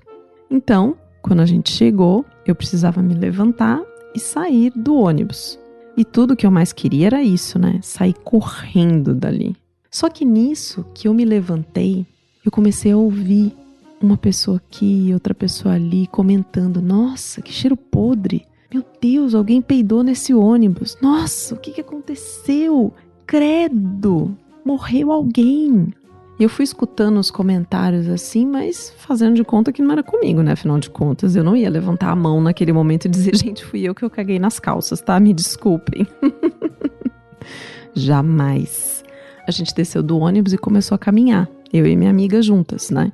Então, 0.50 0.96
quando 1.22 1.42
a 1.42 1.46
gente 1.46 1.72
chegou, 1.72 2.26
eu 2.46 2.56
precisava 2.56 3.02
me 3.02 3.14
levantar 3.14 3.82
e 4.16 4.20
sair 4.20 4.72
do 4.76 4.96
ônibus. 4.96 5.60
E 5.98 6.06
tudo 6.06 6.36
que 6.36 6.46
eu 6.46 6.52
mais 6.52 6.72
queria 6.72 7.08
era 7.08 7.24
isso, 7.24 7.60
né? 7.60 7.80
Sair 7.82 8.14
correndo 8.24 9.14
dali. 9.14 9.56
Só 9.92 10.10
que 10.10 10.24
nisso 10.24 10.86
que 10.94 11.08
eu 11.08 11.14
me 11.14 11.26
levantei, 11.26 12.06
eu 12.44 12.52
comecei 12.52 12.92
a 12.92 12.98
ouvir 12.98 13.56
uma 14.02 14.18
pessoa 14.18 14.58
aqui, 14.58 15.12
outra 15.14 15.34
pessoa 15.34 15.76
ali 15.76 16.08
comentando: 16.08 16.82
Nossa, 16.82 17.42
que 17.42 17.52
cheiro 17.52 17.78
podre! 17.78 18.46
Meu 18.74 18.84
Deus, 19.00 19.36
alguém 19.36 19.62
peidou 19.62 20.04
nesse 20.04 20.34
ônibus. 20.34 20.98
Nossa, 21.02 21.54
o 21.54 21.58
que, 21.58 21.72
que 21.72 21.82
aconteceu? 21.82 22.92
Credo! 23.26 24.36
Morreu 24.66 25.12
alguém. 25.12 25.94
E 26.40 26.44
eu 26.44 26.50
fui 26.50 26.64
escutando 26.64 27.20
os 27.20 27.30
comentários 27.30 28.10
assim, 28.10 28.46
mas 28.46 28.92
fazendo 28.98 29.36
de 29.36 29.44
conta 29.44 29.72
que 29.72 29.82
não 29.82 29.92
era 29.92 30.02
comigo, 30.02 30.42
né? 30.42 30.54
Afinal 30.54 30.80
de 30.80 30.90
contas, 30.90 31.36
eu 31.36 31.44
não 31.44 31.56
ia 31.56 31.70
levantar 31.70 32.10
a 32.10 32.16
mão 32.16 32.42
naquele 32.42 32.74
momento 32.74 33.06
e 33.06 33.10
dizer, 33.10 33.36
gente, 33.38 33.64
fui 33.64 33.82
eu 33.82 33.94
que 33.94 34.04
eu 34.04 34.10
caguei 34.10 34.40
nas 34.40 34.60
calças, 34.60 35.00
tá? 35.00 35.20
Me 35.20 35.34
desculpem. 35.34 36.08
Jamais. 37.94 39.04
A 39.48 39.52
gente 39.52 39.76
desceu 39.76 40.02
do 40.02 40.18
ônibus 40.18 40.54
e 40.54 40.58
começou 40.58 40.96
a 40.96 40.98
caminhar, 40.98 41.48
eu 41.74 41.86
e 41.86 41.96
minha 41.96 42.12
amiga 42.12 42.42
juntas, 42.42 42.90
né? 42.90 43.12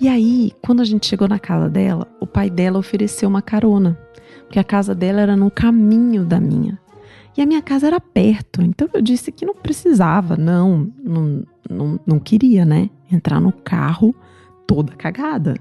E 0.00 0.08
aí, 0.08 0.52
quando 0.62 0.80
a 0.80 0.84
gente 0.84 1.06
chegou 1.06 1.28
na 1.28 1.38
casa 1.38 1.68
dela, 1.68 2.06
o 2.20 2.26
pai 2.26 2.48
dela 2.48 2.78
ofereceu 2.78 3.28
uma 3.28 3.42
carona 3.42 3.98
porque 4.50 4.58
a 4.58 4.64
casa 4.64 4.96
dela 4.96 5.20
era 5.20 5.36
no 5.36 5.48
caminho 5.48 6.24
da 6.24 6.40
minha. 6.40 6.76
E 7.38 7.40
a 7.40 7.46
minha 7.46 7.62
casa 7.62 7.86
era 7.86 8.00
perto, 8.00 8.60
então 8.60 8.88
eu 8.92 9.00
disse 9.00 9.30
que 9.30 9.46
não 9.46 9.54
precisava, 9.54 10.36
não, 10.36 10.92
não, 11.00 11.44
não, 11.70 12.00
não 12.04 12.18
queria, 12.18 12.64
né? 12.64 12.90
Entrar 13.12 13.40
no 13.40 13.52
carro 13.52 14.12
toda 14.66 14.96
cagada. 14.96 15.54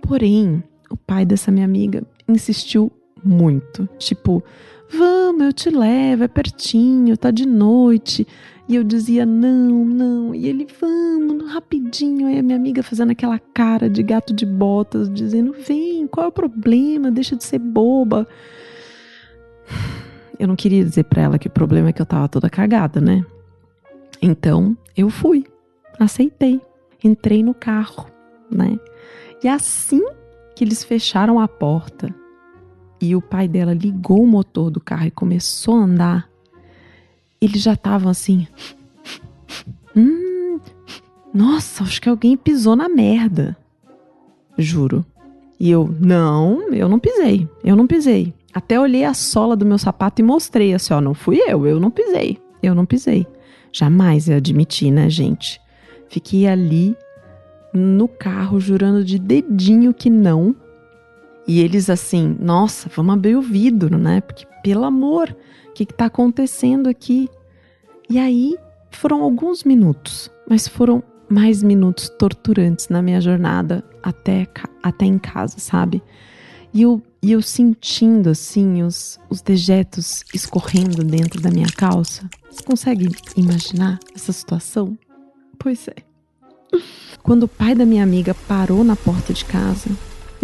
Porém, 0.00 0.64
o 0.88 0.96
pai 0.96 1.26
dessa 1.26 1.50
minha 1.50 1.66
amiga 1.66 2.02
insistiu 2.26 2.90
muito. 3.22 3.86
Tipo, 3.98 4.42
vamos, 4.90 5.42
eu 5.42 5.52
te 5.52 5.68
levo, 5.68 6.24
é 6.24 6.28
pertinho, 6.28 7.18
tá 7.18 7.30
de 7.30 7.44
noite. 7.44 8.26
E 8.66 8.76
eu 8.76 8.84
dizia, 8.84 9.26
não, 9.26 9.84
não. 9.84 10.34
E 10.34 10.46
ele, 10.46 10.66
vamos, 10.80 11.52
rapidinho. 11.52 12.26
Aí 12.26 12.38
a 12.38 12.42
minha 12.42 12.56
amiga 12.56 12.82
fazendo 12.82 13.10
aquela 13.10 13.38
cara 13.38 13.90
de 13.90 14.02
gato 14.02 14.32
de 14.32 14.46
botas, 14.46 15.12
dizendo, 15.12 15.52
vem, 15.52 16.06
qual 16.06 16.26
é 16.26 16.28
o 16.28 16.32
problema? 16.32 17.10
Deixa 17.10 17.36
de 17.36 17.44
ser 17.44 17.58
boba. 17.58 18.26
Eu 20.38 20.48
não 20.48 20.56
queria 20.56 20.84
dizer 20.84 21.04
para 21.04 21.22
ela 21.22 21.38
que 21.38 21.48
o 21.48 21.50
problema 21.50 21.90
é 21.90 21.92
que 21.92 22.00
eu 22.00 22.06
tava 22.06 22.28
toda 22.28 22.48
cagada, 22.48 23.00
né? 23.00 23.24
Então, 24.20 24.76
eu 24.96 25.10
fui, 25.10 25.44
aceitei. 25.98 26.60
Entrei 27.02 27.42
no 27.42 27.52
carro, 27.52 28.06
né? 28.50 28.78
E 29.42 29.48
assim 29.48 30.02
que 30.56 30.64
eles 30.64 30.82
fecharam 30.82 31.38
a 31.38 31.46
porta 31.46 32.08
e 33.00 33.14
o 33.14 33.20
pai 33.20 33.46
dela 33.46 33.74
ligou 33.74 34.22
o 34.22 34.26
motor 34.26 34.70
do 34.70 34.80
carro 34.80 35.06
e 35.06 35.10
começou 35.10 35.74
a 35.74 35.84
andar, 35.84 36.30
eles 37.44 37.62
já 37.62 37.74
estavam 37.74 38.10
assim. 38.10 38.46
Hum, 39.96 40.58
nossa, 41.32 41.84
acho 41.84 42.00
que 42.00 42.08
alguém 42.08 42.36
pisou 42.36 42.74
na 42.74 42.88
merda. 42.88 43.56
Juro. 44.56 45.04
E 45.58 45.70
eu, 45.70 45.94
não, 46.00 46.72
eu 46.72 46.88
não 46.88 46.98
pisei, 46.98 47.48
eu 47.64 47.76
não 47.76 47.86
pisei. 47.86 48.34
Até 48.52 48.78
olhei 48.78 49.04
a 49.04 49.14
sola 49.14 49.56
do 49.56 49.66
meu 49.66 49.78
sapato 49.78 50.20
e 50.20 50.24
mostrei 50.24 50.74
assim, 50.74 50.94
ó, 50.94 51.00
não 51.00 51.14
fui 51.14 51.38
eu, 51.46 51.66
eu 51.66 51.80
não 51.80 51.90
pisei, 51.90 52.38
eu 52.62 52.74
não 52.74 52.86
pisei. 52.86 53.26
Jamais 53.72 54.28
eu 54.28 54.36
admiti, 54.36 54.90
né, 54.90 55.10
gente? 55.10 55.60
Fiquei 56.08 56.46
ali 56.46 56.96
no 57.72 58.06
carro 58.06 58.60
jurando 58.60 59.04
de 59.04 59.18
dedinho 59.18 59.92
que 59.92 60.08
não. 60.08 60.54
E 61.46 61.60
eles 61.60 61.90
assim, 61.90 62.36
nossa, 62.40 62.88
vamos 62.94 63.14
abrir 63.14 63.36
o 63.36 63.42
vidro, 63.42 63.98
né? 63.98 64.20
Porque, 64.20 64.46
pelo 64.62 64.84
amor, 64.84 65.36
o 65.68 65.72
que 65.72 65.84
está 65.84 66.06
acontecendo 66.06 66.88
aqui? 66.88 67.28
E 68.08 68.18
aí 68.18 68.56
foram 68.90 69.22
alguns 69.22 69.64
minutos, 69.64 70.30
mas 70.48 70.66
foram 70.66 71.02
mais 71.28 71.62
minutos 71.62 72.08
torturantes 72.08 72.88
na 72.88 73.02
minha 73.02 73.20
jornada 73.20 73.84
até, 74.02 74.46
até 74.82 75.04
em 75.04 75.18
casa, 75.18 75.58
sabe? 75.58 76.02
E 76.72 76.82
eu, 76.82 77.02
e 77.22 77.32
eu 77.32 77.40
sentindo 77.40 78.30
assim 78.30 78.82
os, 78.82 79.18
os 79.30 79.40
dejetos 79.40 80.24
escorrendo 80.34 81.04
dentro 81.04 81.40
da 81.40 81.50
minha 81.50 81.68
calça. 81.68 82.28
Você 82.50 82.62
consegue 82.62 83.10
imaginar 83.36 83.98
essa 84.14 84.32
situação? 84.32 84.96
Pois 85.58 85.88
é. 85.88 85.94
Quando 87.22 87.44
o 87.44 87.48
pai 87.48 87.74
da 87.74 87.86
minha 87.86 88.02
amiga 88.02 88.34
parou 88.46 88.82
na 88.84 88.96
porta 88.96 89.32
de 89.32 89.44
casa, 89.44 89.90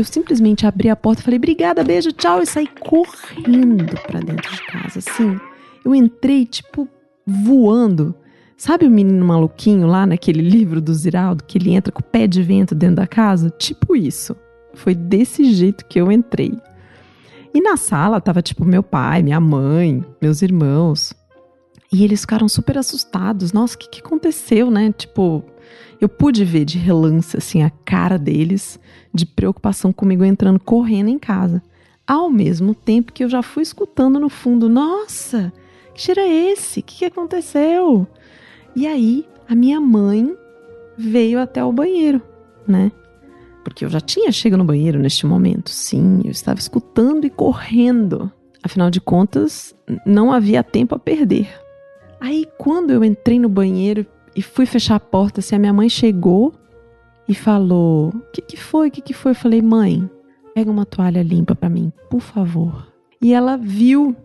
eu 0.00 0.04
simplesmente 0.04 0.66
abri 0.66 0.88
a 0.88 0.96
porta 0.96 1.20
e 1.20 1.24
falei: 1.24 1.38
"Obrigada, 1.38 1.84
beijo, 1.84 2.12
tchau" 2.12 2.42
e 2.42 2.46
saí 2.46 2.66
correndo 2.66 3.98
para 4.06 4.20
dentro 4.20 4.50
de 4.50 4.62
casa, 4.66 4.98
assim. 4.98 5.38
Eu 5.84 5.94
entrei 5.94 6.44
tipo 6.46 6.88
voando. 7.26 8.14
Sabe 8.56 8.86
o 8.86 8.90
menino 8.90 9.24
maluquinho 9.24 9.86
lá 9.86 10.04
naquele 10.04 10.42
livro 10.42 10.80
do 10.80 10.92
Ziraldo 10.92 11.44
que 11.44 11.56
ele 11.56 11.72
entra 11.72 11.90
com 11.90 12.00
o 12.00 12.04
pé 12.04 12.26
de 12.26 12.42
vento 12.42 12.74
dentro 12.74 12.96
da 12.96 13.06
casa? 13.06 13.48
Tipo 13.50 13.96
isso. 13.96 14.36
Foi 14.74 14.94
desse 14.94 15.44
jeito 15.52 15.86
que 15.86 15.98
eu 15.98 16.12
entrei. 16.12 16.58
E 17.54 17.60
na 17.60 17.76
sala 17.76 18.20
tava 18.20 18.42
tipo 18.42 18.64
meu 18.64 18.82
pai, 18.82 19.22
minha 19.22 19.40
mãe, 19.40 20.04
meus 20.20 20.42
irmãos. 20.42 21.14
E 21.92 22.04
eles 22.04 22.20
ficaram 22.20 22.48
super 22.48 22.78
assustados. 22.78 23.52
Nossa, 23.52 23.74
o 23.74 23.78
que, 23.78 23.88
que 23.88 24.00
aconteceu, 24.00 24.70
né? 24.70 24.94
Tipo, 24.96 25.44
eu 26.00 26.08
pude 26.08 26.44
ver 26.44 26.64
de 26.64 26.78
relance 26.78 27.36
assim 27.36 27.62
a 27.62 27.70
cara 27.70 28.18
deles 28.18 28.80
de 29.12 29.26
preocupação 29.26 29.92
comigo 29.92 30.24
entrando 30.24 30.58
correndo 30.58 31.08
em 31.08 31.18
casa. 31.18 31.62
Ao 32.06 32.30
mesmo 32.30 32.74
tempo 32.74 33.12
que 33.12 33.22
eu 33.22 33.28
já 33.28 33.42
fui 33.42 33.62
escutando 33.62 34.18
no 34.18 34.28
fundo, 34.28 34.68
nossa, 34.68 35.52
que 35.94 36.00
cheiro 36.00 36.20
é 36.20 36.28
esse? 36.52 36.80
O 36.80 36.82
que, 36.82 36.98
que 36.98 37.04
aconteceu? 37.04 38.06
E 38.74 38.86
aí 38.86 39.26
a 39.48 39.54
minha 39.54 39.80
mãe 39.80 40.34
veio 40.96 41.38
até 41.40 41.64
o 41.64 41.72
banheiro, 41.72 42.22
né? 42.66 42.90
Porque 43.62 43.84
eu 43.84 43.90
já 43.90 44.00
tinha 44.00 44.32
chegado 44.32 44.58
no 44.58 44.64
banheiro 44.64 44.98
neste 44.98 45.26
momento. 45.26 45.70
Sim, 45.70 46.22
eu 46.24 46.30
estava 46.30 46.58
escutando 46.58 47.26
e 47.26 47.30
correndo. 47.30 48.32
Afinal 48.62 48.90
de 48.90 49.00
contas, 49.00 49.74
não 50.06 50.32
havia 50.32 50.62
tempo 50.62 50.94
a 50.94 50.98
perder. 50.98 51.48
Aí, 52.20 52.46
quando 52.58 52.90
eu 52.90 53.02
entrei 53.02 53.38
no 53.38 53.48
banheiro 53.48 54.06
e 54.34 54.42
fui 54.42 54.66
fechar 54.66 54.96
a 54.96 55.00
porta, 55.00 55.40
assim, 55.40 55.56
a 55.56 55.58
minha 55.58 55.72
mãe 55.72 55.88
chegou 55.88 56.54
e 57.28 57.34
falou: 57.34 58.08
O 58.08 58.20
que, 58.32 58.42
que 58.42 58.56
foi? 58.56 58.88
O 58.88 58.90
que, 58.90 59.00
que 59.00 59.14
foi? 59.14 59.32
Eu 59.32 59.36
falei: 59.36 59.62
Mãe, 59.62 60.08
pega 60.54 60.70
uma 60.70 60.84
toalha 60.84 61.22
limpa 61.22 61.54
para 61.54 61.68
mim, 61.68 61.92
por 62.08 62.20
favor. 62.20 62.88
E 63.20 63.32
ela 63.32 63.56
viu 63.56 64.16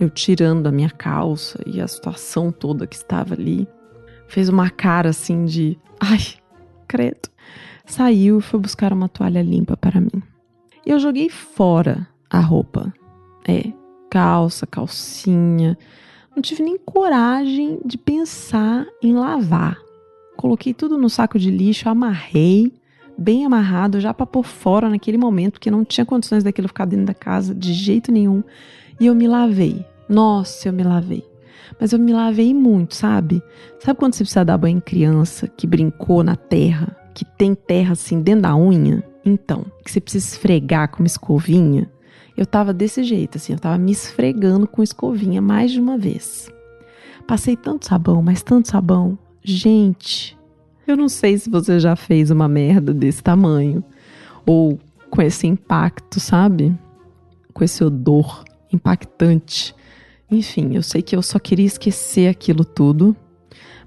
eu 0.00 0.10
tirando 0.10 0.66
a 0.66 0.72
minha 0.72 0.90
calça 0.90 1.60
e 1.66 1.80
a 1.80 1.86
situação 1.86 2.50
toda 2.50 2.86
que 2.86 2.96
estava 2.96 3.34
ali. 3.34 3.68
Fez 4.26 4.48
uma 4.48 4.68
cara 4.70 5.10
assim 5.10 5.44
de, 5.44 5.78
ai, 6.00 6.18
credo. 6.88 7.28
Saiu 7.86 8.38
e 8.38 8.42
foi 8.42 8.58
buscar 8.58 8.92
uma 8.92 9.08
toalha 9.08 9.42
limpa 9.42 9.76
para 9.76 10.00
mim. 10.00 10.22
E 10.84 10.90
eu 10.90 10.98
joguei 10.98 11.28
fora 11.28 12.08
a 12.28 12.40
roupa. 12.40 12.92
É, 13.46 13.72
calça, 14.10 14.66
calcinha. 14.66 15.78
Não 16.34 16.42
tive 16.42 16.62
nem 16.62 16.78
coragem 16.78 17.78
de 17.84 17.98
pensar 17.98 18.86
em 19.02 19.12
lavar. 19.12 19.78
Coloquei 20.36 20.72
tudo 20.72 20.96
no 20.96 21.10
saco 21.10 21.38
de 21.38 21.50
lixo, 21.50 21.88
amarrei, 21.88 22.72
bem 23.16 23.44
amarrado, 23.44 24.00
já 24.00 24.14
para 24.14 24.26
pôr 24.26 24.42
fora 24.42 24.88
naquele 24.88 25.18
momento, 25.18 25.52
porque 25.52 25.70
não 25.70 25.84
tinha 25.84 26.06
condições 26.06 26.42
daquilo 26.42 26.68
ficar 26.68 26.86
dentro 26.86 27.06
da 27.06 27.14
casa 27.14 27.54
de 27.54 27.74
jeito 27.74 28.10
nenhum. 28.10 28.42
E 28.98 29.06
eu 29.06 29.14
me 29.14 29.28
lavei. 29.28 29.84
Nossa, 30.08 30.68
eu 30.68 30.72
me 30.72 30.82
lavei. 30.82 31.24
Mas 31.78 31.92
eu 31.92 31.98
me 31.98 32.12
lavei 32.12 32.54
muito, 32.54 32.94
sabe? 32.94 33.42
Sabe 33.78 33.98
quando 33.98 34.14
você 34.14 34.24
precisa 34.24 34.44
dar 34.44 34.58
banho 34.58 34.78
em 34.78 34.80
criança 34.80 35.46
que 35.48 35.66
brincou 35.66 36.22
na 36.22 36.36
terra, 36.36 36.96
que 37.14 37.24
tem 37.24 37.54
terra 37.54 37.92
assim 37.92 38.22
dentro 38.22 38.42
da 38.42 38.56
unha? 38.56 39.04
Então, 39.24 39.66
que 39.84 39.90
você 39.90 40.00
precisa 40.00 40.26
esfregar 40.26 40.90
com 40.90 41.02
uma 41.02 41.06
escovinha? 41.06 41.90
Eu 42.36 42.46
tava 42.46 42.72
desse 42.72 43.02
jeito, 43.04 43.36
assim, 43.36 43.52
eu 43.52 43.58
tava 43.58 43.78
me 43.78 43.92
esfregando 43.92 44.66
com 44.66 44.82
escovinha 44.82 45.42
mais 45.42 45.70
de 45.70 45.80
uma 45.80 45.98
vez. 45.98 46.50
Passei 47.26 47.56
tanto 47.56 47.86
sabão, 47.86 48.22
mas 48.22 48.42
tanto 48.42 48.68
sabão. 48.68 49.18
Gente, 49.44 50.36
eu 50.86 50.96
não 50.96 51.08
sei 51.08 51.38
se 51.38 51.50
você 51.50 51.78
já 51.78 51.94
fez 51.94 52.30
uma 52.30 52.48
merda 52.48 52.92
desse 52.92 53.22
tamanho. 53.22 53.84
Ou 54.46 54.78
com 55.10 55.22
esse 55.22 55.46
impacto, 55.46 56.18
sabe? 56.18 56.76
Com 57.52 57.62
esse 57.62 57.84
odor 57.84 58.44
impactante. 58.72 59.74
Enfim, 60.30 60.74
eu 60.74 60.82
sei 60.82 61.02
que 61.02 61.14
eu 61.14 61.22
só 61.22 61.38
queria 61.38 61.66
esquecer 61.66 62.28
aquilo 62.28 62.64
tudo, 62.64 63.14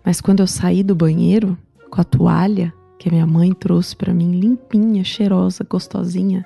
mas 0.03 0.21
quando 0.21 0.41
eu 0.41 0.47
saí 0.47 0.83
do 0.83 0.93
banheiro 0.93 1.57
com 1.89 1.99
a 1.99 2.03
toalha 2.03 2.71
que 2.99 3.09
a 3.09 3.11
minha 3.11 3.25
mãe 3.25 3.51
trouxe 3.53 3.95
para 3.95 4.13
mim, 4.13 4.39
limpinha, 4.39 5.03
cheirosa, 5.03 5.65
gostosinha, 5.67 6.45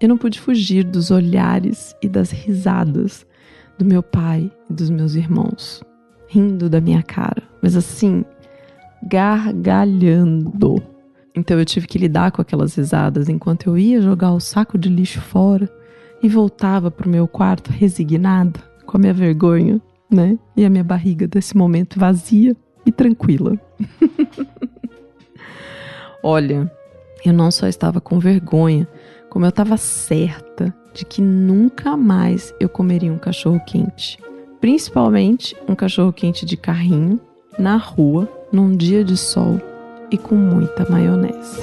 eu 0.00 0.08
não 0.08 0.18
pude 0.18 0.40
fugir 0.40 0.84
dos 0.84 1.10
olhares 1.10 1.94
e 2.02 2.08
das 2.08 2.30
risadas 2.30 3.26
do 3.78 3.84
meu 3.84 4.02
pai 4.02 4.50
e 4.68 4.72
dos 4.72 4.90
meus 4.90 5.14
irmãos, 5.14 5.82
rindo 6.28 6.68
da 6.68 6.80
minha 6.80 7.02
cara, 7.02 7.42
mas 7.62 7.76
assim, 7.76 8.24
gargalhando. 9.02 10.82
Então 11.34 11.58
eu 11.58 11.64
tive 11.64 11.86
que 11.86 11.98
lidar 11.98 12.32
com 12.32 12.40
aquelas 12.40 12.74
risadas 12.74 13.28
enquanto 13.28 13.68
eu 13.68 13.78
ia 13.78 14.00
jogar 14.00 14.32
o 14.32 14.40
saco 14.40 14.78
de 14.78 14.88
lixo 14.88 15.20
fora 15.20 15.70
e 16.22 16.28
voltava 16.28 16.90
pro 16.90 17.08
meu 17.08 17.28
quarto 17.28 17.70
resignada, 17.70 18.60
com 18.86 18.96
a 18.96 19.00
minha 19.00 19.14
vergonha, 19.14 19.80
né? 20.10 20.38
E 20.56 20.64
a 20.64 20.70
minha 20.70 20.84
barriga 20.84 21.26
desse 21.26 21.56
momento 21.56 21.98
vazia 21.98 22.56
e 22.84 22.92
tranquila. 22.92 23.58
Olha, 26.22 26.70
eu 27.24 27.32
não 27.32 27.50
só 27.50 27.66
estava 27.66 28.00
com 28.00 28.18
vergonha, 28.18 28.88
como 29.36 29.44
eu 29.44 29.50
estava 29.50 29.76
certa 29.76 30.74
de 30.94 31.04
que 31.04 31.20
nunca 31.20 31.94
mais 31.94 32.54
eu 32.58 32.70
comeria 32.70 33.12
um 33.12 33.18
cachorro 33.18 33.60
quente. 33.66 34.18
Principalmente 34.62 35.54
um 35.68 35.74
cachorro 35.74 36.10
quente 36.10 36.46
de 36.46 36.56
carrinho, 36.56 37.20
na 37.58 37.76
rua, 37.76 38.26
num 38.50 38.74
dia 38.74 39.04
de 39.04 39.14
sol 39.14 39.60
e 40.10 40.16
com 40.16 40.34
muita 40.34 40.90
maionese. 40.90 41.60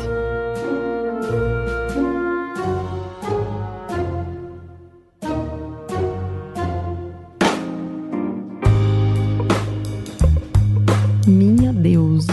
Minha 11.25 11.74
deusa, 11.74 12.32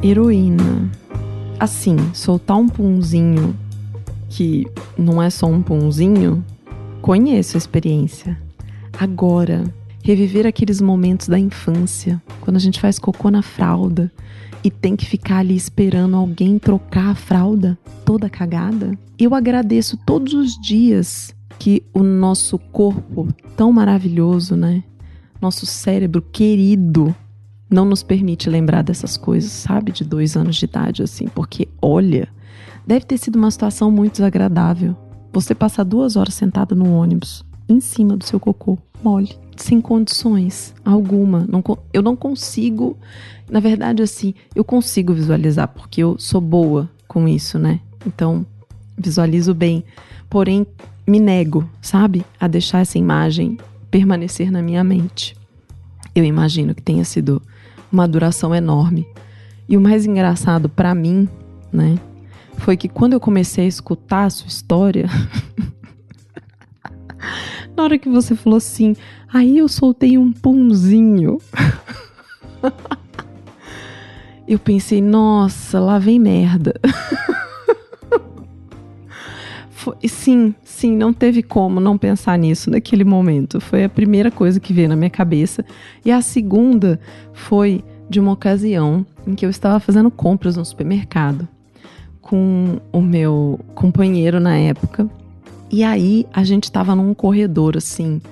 heroína. 0.00 0.88
Assim, 1.58 1.96
soltar 2.14 2.56
um 2.56 2.68
punzinho 2.68 3.56
que 4.32 4.66
não 4.96 5.22
é 5.22 5.28
só 5.28 5.46
um 5.46 5.60
punzinho, 5.60 6.42
conheço 7.02 7.54
a 7.54 7.58
experiência. 7.58 8.40
Agora, 8.98 9.62
reviver 10.02 10.46
aqueles 10.46 10.80
momentos 10.80 11.28
da 11.28 11.38
infância, 11.38 12.20
quando 12.40 12.56
a 12.56 12.58
gente 12.58 12.80
faz 12.80 12.98
cocô 12.98 13.30
na 13.30 13.42
fralda 13.42 14.10
e 14.64 14.70
tem 14.70 14.96
que 14.96 15.04
ficar 15.04 15.38
ali 15.38 15.54
esperando 15.54 16.16
alguém 16.16 16.58
trocar 16.58 17.10
a 17.10 17.14
fralda 17.14 17.78
toda 18.06 18.30
cagada. 18.30 18.98
Eu 19.18 19.34
agradeço 19.34 19.98
todos 19.98 20.32
os 20.32 20.58
dias 20.58 21.34
que 21.58 21.82
o 21.92 22.02
nosso 22.02 22.58
corpo 22.58 23.28
tão 23.54 23.70
maravilhoso, 23.70 24.56
né? 24.56 24.82
Nosso 25.42 25.66
cérebro 25.66 26.22
querido 26.22 27.14
não 27.68 27.84
nos 27.84 28.02
permite 28.02 28.48
lembrar 28.48 28.80
dessas 28.80 29.18
coisas, 29.18 29.52
sabe? 29.52 29.92
De 29.92 30.04
dois 30.04 30.36
anos 30.36 30.56
de 30.56 30.64
idade, 30.64 31.02
assim, 31.02 31.26
porque 31.26 31.68
olha, 31.82 32.28
deve 32.86 33.04
ter 33.04 33.18
sido 33.18 33.36
uma 33.36 33.50
situação 33.50 33.90
muito 33.90 34.14
desagradável. 34.14 34.96
Você 35.32 35.54
passar 35.54 35.84
duas 35.84 36.16
horas 36.16 36.34
sentada 36.34 36.74
no 36.74 36.92
ônibus, 36.94 37.44
em 37.68 37.80
cima 37.80 38.16
do 38.16 38.24
seu 38.24 38.38
cocô, 38.38 38.78
mole, 39.02 39.36
sem 39.56 39.80
condições 39.80 40.74
alguma. 40.84 41.46
Não, 41.48 41.62
eu 41.92 42.02
não 42.02 42.14
consigo, 42.14 42.96
na 43.50 43.60
verdade, 43.60 44.02
assim, 44.02 44.34
eu 44.54 44.64
consigo 44.64 45.12
visualizar, 45.12 45.68
porque 45.68 46.02
eu 46.02 46.16
sou 46.18 46.40
boa 46.40 46.90
com 47.08 47.26
isso, 47.26 47.58
né? 47.58 47.80
Então, 48.06 48.44
visualizo 48.96 49.54
bem. 49.54 49.84
Porém, 50.28 50.66
me 51.06 51.18
nego, 51.18 51.68
sabe? 51.80 52.24
A 52.38 52.46
deixar 52.46 52.80
essa 52.80 52.98
imagem 52.98 53.58
permanecer 53.90 54.50
na 54.50 54.62
minha 54.62 54.82
mente. 54.84 55.36
Eu 56.14 56.24
imagino 56.24 56.74
que 56.74 56.82
tenha 56.82 57.04
sido 57.04 57.42
uma 57.90 58.06
duração 58.06 58.54
enorme. 58.54 59.06
E 59.68 59.76
o 59.76 59.80
mais 59.80 60.06
engraçado 60.06 60.68
para 60.68 60.94
mim, 60.94 61.28
né, 61.72 61.98
foi 62.62 62.76
que 62.76 62.88
quando 62.88 63.12
eu 63.12 63.20
comecei 63.20 63.64
a 63.64 63.68
escutar 63.68 64.24
a 64.26 64.30
sua 64.30 64.46
história, 64.46 65.08
na 67.76 67.82
hora 67.82 67.98
que 67.98 68.08
você 68.08 68.36
falou 68.36 68.56
assim, 68.56 68.94
aí 69.32 69.58
eu 69.58 69.68
soltei 69.68 70.16
um 70.16 70.32
punzinho. 70.32 71.38
eu 74.46 74.60
pensei, 74.60 75.02
nossa, 75.02 75.80
lá 75.80 75.98
vem 75.98 76.18
merda. 76.18 76.74
Sim, 80.08 80.54
sim, 80.62 80.96
não 80.96 81.12
teve 81.12 81.42
como 81.42 81.80
não 81.80 81.98
pensar 81.98 82.38
nisso 82.38 82.70
naquele 82.70 83.02
momento. 83.02 83.60
Foi 83.60 83.82
a 83.82 83.88
primeira 83.88 84.30
coisa 84.30 84.60
que 84.60 84.72
veio 84.72 84.88
na 84.88 84.94
minha 84.94 85.10
cabeça. 85.10 85.64
E 86.04 86.12
a 86.12 86.22
segunda 86.22 87.00
foi 87.32 87.84
de 88.08 88.20
uma 88.20 88.30
ocasião 88.30 89.04
em 89.26 89.34
que 89.34 89.44
eu 89.44 89.50
estava 89.50 89.80
fazendo 89.80 90.08
compras 90.08 90.56
no 90.56 90.64
supermercado 90.64 91.48
com 92.22 92.80
o 92.92 93.02
meu 93.02 93.60
companheiro 93.74 94.40
na 94.40 94.56
época. 94.56 95.10
E 95.70 95.82
aí 95.82 96.26
a 96.32 96.44
gente 96.44 96.64
estava 96.64 96.94
num 96.94 97.12
corredor 97.12 97.76
assim, 97.76 98.22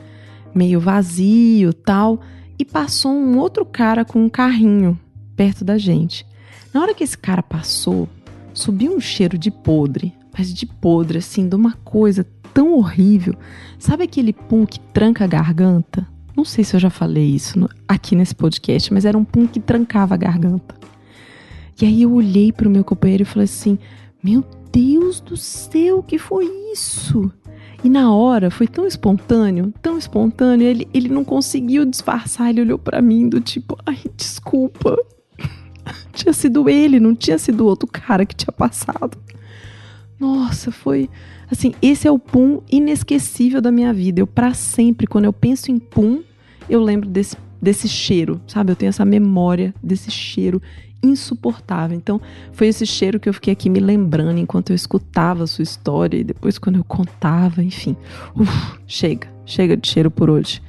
meio 0.55 0.81
vazio, 0.81 1.75
tal, 1.75 2.21
e 2.59 2.65
passou 2.65 3.13
um 3.13 3.39
outro 3.39 3.67
cara 3.67 4.05
com 4.05 4.25
um 4.25 4.29
carrinho 4.29 4.99
perto 5.37 5.65
da 5.65 5.77
gente. 5.77 6.25
Na 6.73 6.81
hora 6.81 6.95
que 6.95 7.03
esse 7.03 7.19
cara 7.19 7.43
passou, 7.43 8.09
subiu 8.55 8.95
um 8.95 9.01
cheiro 9.01 9.37
de 9.37 9.51
podre, 9.51 10.13
mas 10.37 10.55
de 10.55 10.67
podre 10.67 11.19
assim, 11.19 11.49
de 11.49 11.57
uma 11.57 11.73
coisa 11.85 12.27
tão 12.55 12.75
horrível. 12.75 13.35
Sabe 13.79 14.05
aquele 14.05 14.33
pum 14.33 14.65
que 14.65 14.79
tranca 14.79 15.25
a 15.25 15.27
garganta? 15.27 16.07
Não 16.37 16.45
sei 16.45 16.63
se 16.63 16.77
eu 16.77 16.81
já 16.81 16.91
falei 16.91 17.35
isso 17.35 17.69
aqui 17.89 18.15
nesse 18.15 18.35
podcast, 18.35 18.93
mas 18.93 19.05
era 19.05 19.19
um 19.19 19.25
pum 19.25 19.47
que 19.47 19.59
trancava 19.59 20.15
a 20.15 20.19
garganta. 20.19 20.75
E 21.81 21.87
aí 21.87 22.03
eu 22.03 22.13
olhei 22.13 22.53
para 22.53 22.69
o 22.69 22.71
meu 22.71 22.85
companheiro 22.85 23.23
e 23.23 23.27
falei 23.27 23.45
assim: 23.45 23.79
Meu 24.23 24.45
Deus 24.71 25.21
do 25.21 25.37
céu, 25.37 26.03
que 26.03 26.19
foi 26.19 26.45
isso? 26.73 27.33
E 27.83 27.89
na 27.89 28.13
hora 28.15 28.51
foi 28.51 28.69
tão 28.69 28.87
espontâneo, 28.87 29.73
tão 29.81 29.97
espontâneo, 29.97 30.67
ele, 30.67 30.87
ele 30.93 31.09
não 31.09 31.25
conseguiu 31.25 31.87
disfarçar, 31.87 32.51
ele 32.51 32.61
olhou 32.61 32.79
para 32.79 33.01
mim 33.01 33.27
do 33.27 33.41
tipo, 33.41 33.79
ai, 33.87 33.99
desculpa. 34.15 34.95
tinha 36.13 36.33
sido 36.35 36.69
ele, 36.69 37.01
não 37.01 37.15
tinha 37.15 37.39
sido 37.39 37.67
outro 37.67 37.89
cara 37.91 38.27
que 38.27 38.37
tinha 38.37 38.53
passado. 38.53 39.17
Nossa, 40.19 40.71
foi 40.71 41.09
assim, 41.51 41.73
esse 41.81 42.07
é 42.07 42.11
o 42.11 42.19
pum 42.19 42.61
inesquecível 42.71 43.63
da 43.63 43.73
minha 43.73 43.95
vida. 43.95 44.21
Eu 44.21 44.27
para 44.27 44.53
sempre, 44.53 45.07
quando 45.07 45.25
eu 45.25 45.33
penso 45.33 45.71
em 45.71 45.79
pum, 45.79 46.23
eu 46.69 46.83
lembro 46.83 47.09
desse 47.09 47.37
desse 47.61 47.89
cheiro, 47.89 48.41
sabe? 48.47 48.73
Eu 48.73 48.77
tenho 48.77 48.89
essa 48.89 49.05
memória 49.05 49.75
desse 49.83 50.11
cheiro 50.11 50.63
insuportável. 51.03 51.97
Então, 51.97 52.21
foi 52.53 52.69
esse 52.69 52.85
cheiro 52.87 53.19
que 53.19 53.29
eu 53.29 53.35
fiquei 53.35 53.53
aqui 53.53 53.71
me 53.71 53.81
lembrando 53.81 54.39
enquanto 54.39 54.71
eu 54.71 54.77
escutava 54.77 55.45
a 55.45 55.47
sua 55.47 55.63
história 55.63 56.19
e 56.19 56.25
depois 56.25 56.59
quando 56.59 56.77
eu 56.77 56.85
contava, 56.85 57.63
enfim. 57.63 57.97
Uf, 58.35 58.79
chega, 58.87 59.29
chega 59.47 59.77
de 59.77 59.89
cheiro 59.89 60.11
por 60.11 60.29
hoje. 60.29 60.63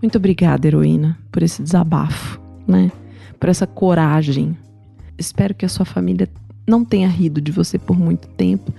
Muito 0.00 0.16
obrigada, 0.16 0.66
heroína, 0.66 1.18
por 1.30 1.42
esse 1.42 1.62
desabafo, 1.62 2.40
né? 2.66 2.90
Por 3.38 3.48
essa 3.48 3.66
coragem. 3.66 4.56
Espero 5.18 5.54
que 5.54 5.64
a 5.64 5.68
sua 5.68 5.84
família 5.84 6.28
não 6.66 6.84
tenha 6.84 7.08
rido 7.08 7.40
de 7.40 7.52
você 7.52 7.78
por 7.78 7.98
muito 7.98 8.26
tempo 8.28 8.72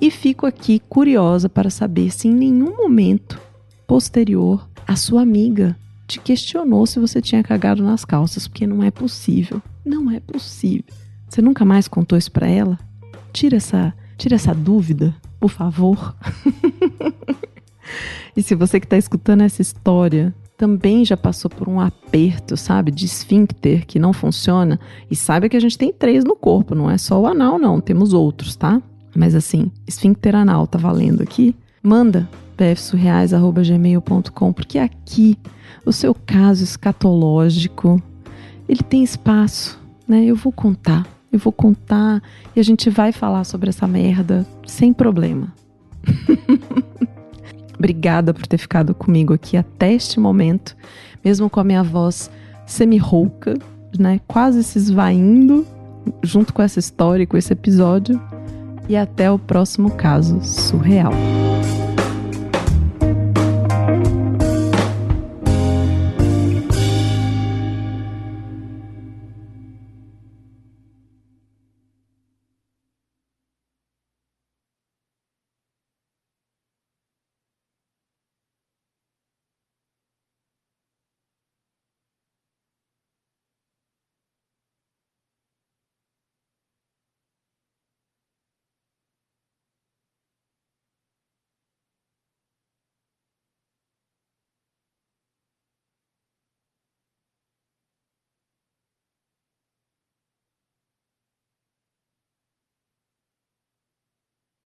e 0.00 0.10
fico 0.10 0.46
aqui 0.46 0.80
curiosa 0.88 1.48
para 1.48 1.70
saber 1.70 2.10
se 2.10 2.28
em 2.28 2.34
nenhum 2.34 2.76
momento 2.76 3.40
posterior 3.86 4.68
a 4.86 4.96
sua 4.96 5.22
amiga 5.22 5.76
te 6.06 6.20
questionou 6.20 6.86
se 6.86 7.00
você 7.00 7.20
tinha 7.20 7.42
cagado 7.42 7.82
nas 7.82 8.04
calças, 8.04 8.46
porque 8.46 8.66
não 8.66 8.82
é 8.82 8.90
possível. 8.90 9.60
Não 9.86 10.10
é 10.10 10.18
possível. 10.18 10.84
Você 11.28 11.40
nunca 11.40 11.64
mais 11.64 11.86
contou 11.86 12.18
isso 12.18 12.32
para 12.32 12.48
ela? 12.48 12.76
Tira 13.32 13.56
essa, 13.56 13.94
tira 14.18 14.34
essa 14.34 14.52
dúvida, 14.52 15.14
por 15.38 15.48
favor. 15.48 16.16
e 18.36 18.42
se 18.42 18.56
você 18.56 18.80
que 18.80 18.86
está 18.86 18.96
escutando 18.98 19.42
essa 19.42 19.62
história 19.62 20.34
também 20.56 21.04
já 21.04 21.16
passou 21.16 21.48
por 21.48 21.68
um 21.68 21.78
aperto, 21.78 22.56
sabe, 22.56 22.90
de 22.90 23.04
esfíncter 23.04 23.86
que 23.86 24.00
não 24.00 24.12
funciona, 24.12 24.80
e 25.08 25.14
saiba 25.14 25.48
que 25.48 25.56
a 25.56 25.60
gente 25.60 25.78
tem 25.78 25.92
três 25.92 26.24
no 26.24 26.34
corpo, 26.34 26.74
não 26.74 26.90
é 26.90 26.98
só 26.98 27.20
o 27.20 27.26
anal, 27.26 27.58
não, 27.58 27.80
temos 27.80 28.12
outros, 28.14 28.56
tá? 28.56 28.82
Mas 29.14 29.34
assim, 29.34 29.70
esfíncter 29.86 30.34
anal 30.34 30.66
tá 30.66 30.78
valendo 30.78 31.22
aqui? 31.22 31.54
Manda 31.82 32.28
pfsurreais.gmail.com, 32.56 34.52
porque 34.52 34.78
aqui 34.78 35.38
o 35.84 35.92
seu 35.92 36.14
caso 36.14 36.64
escatológico 36.64 38.02
ele 38.68 38.82
tem 38.82 39.02
espaço, 39.02 39.78
né? 40.06 40.24
Eu 40.24 40.36
vou 40.36 40.52
contar, 40.52 41.06
eu 41.32 41.38
vou 41.38 41.52
contar 41.52 42.22
e 42.54 42.60
a 42.60 42.62
gente 42.62 42.90
vai 42.90 43.12
falar 43.12 43.44
sobre 43.44 43.68
essa 43.68 43.86
merda 43.86 44.46
sem 44.66 44.92
problema. 44.92 45.52
Obrigada 47.78 48.32
por 48.32 48.46
ter 48.46 48.58
ficado 48.58 48.94
comigo 48.94 49.34
aqui 49.34 49.56
até 49.56 49.92
este 49.92 50.18
momento, 50.18 50.76
mesmo 51.24 51.50
com 51.50 51.60
a 51.60 51.64
minha 51.64 51.82
voz 51.82 52.30
semi-rouca, 52.66 53.54
né? 53.98 54.20
Quase 54.26 54.64
se 54.64 54.78
esvaindo 54.78 55.66
junto 56.22 56.52
com 56.52 56.62
essa 56.62 56.78
história, 56.78 57.26
com 57.26 57.36
esse 57.36 57.52
episódio. 57.52 58.20
E 58.88 58.96
até 58.96 59.28
o 59.30 59.38
próximo 59.38 59.90
caso 59.90 60.40
surreal. 60.44 61.12